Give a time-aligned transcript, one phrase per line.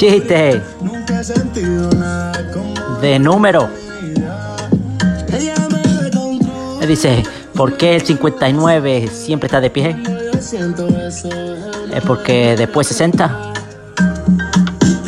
[0.00, 0.62] Chiste
[3.02, 3.68] de número.
[6.80, 7.22] Me dice,
[7.54, 10.02] ¿por qué el 59 siempre está de pie?
[11.94, 13.49] Es porque después 60